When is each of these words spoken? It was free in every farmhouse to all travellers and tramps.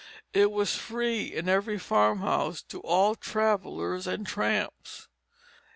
It 0.33 0.49
was 0.51 0.75
free 0.75 1.25
in 1.31 1.47
every 1.47 1.77
farmhouse 1.77 2.63
to 2.69 2.79
all 2.79 3.13
travellers 3.13 4.07
and 4.07 4.25
tramps. 4.25 5.07